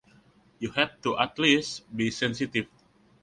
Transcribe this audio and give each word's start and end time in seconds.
You 0.57 0.71
have 0.71 0.99
to 1.03 1.15
at 1.19 1.37
least 1.37 1.83
be 1.95 2.09
sensitive. 2.09 2.65